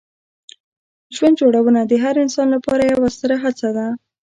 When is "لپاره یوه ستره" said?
2.55-3.37